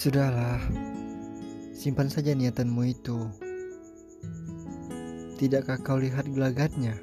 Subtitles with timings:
[0.00, 0.56] Sudahlah,
[1.76, 3.20] simpan saja niatanmu itu.
[5.36, 6.96] Tidakkah kau lihat gelagatnya?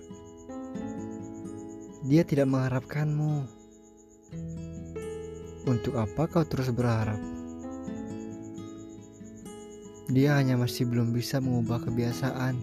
[2.09, 3.45] Dia tidak mengharapkanmu.
[5.69, 7.21] Untuk apa kau terus berharap?
[10.09, 12.57] Dia hanya masih belum bisa mengubah kebiasaan,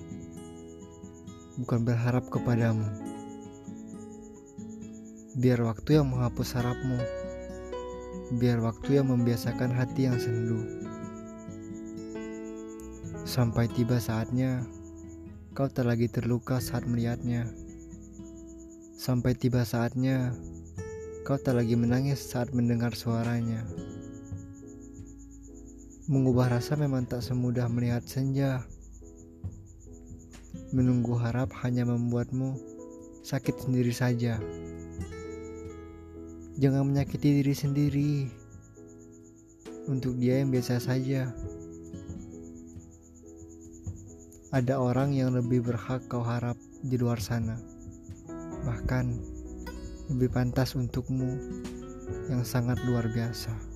[1.62, 2.90] bukan berharap kepadamu.
[5.38, 6.98] Biar waktu yang menghapus harapmu,
[8.36, 10.60] biar waktu yang membiasakan hati yang sendu.
[13.24, 14.62] Sampai tiba saatnya,
[15.56, 17.48] kau tak lagi terluka saat melihatnya.
[19.00, 20.34] Sampai tiba saatnya,
[21.24, 23.64] kau tak lagi menangis saat mendengar suaranya.
[26.04, 28.60] Mengubah rasa memang tak semudah melihat senja.
[30.76, 32.60] Menunggu harap hanya membuatmu
[33.24, 34.36] sakit sendiri saja.
[36.54, 38.12] Jangan menyakiti diri sendiri.
[39.90, 41.34] Untuk dia yang biasa saja.
[44.54, 46.54] Ada orang yang lebih berhak kau harap
[46.86, 47.58] di luar sana.
[48.62, 49.04] Bahkan
[50.14, 51.34] lebih pantas untukmu
[52.30, 53.73] yang sangat luar biasa.